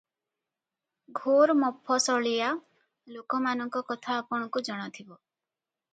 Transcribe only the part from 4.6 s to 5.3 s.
ଜଣାଥିବ।